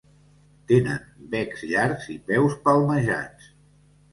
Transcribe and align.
Tenen 0.71 1.03
becs 1.35 1.61
llargs 1.73 2.09
i 2.15 2.17
peus 2.31 2.57
palmejats. 2.65 3.53